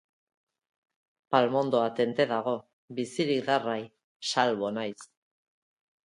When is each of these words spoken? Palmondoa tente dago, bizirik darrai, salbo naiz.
Palmondoa 1.35 1.89
tente 1.99 2.25
dago, 2.31 2.53
bizirik 2.99 3.43
darrai, 3.49 3.79
salbo 4.31 4.71
naiz. 4.79 5.07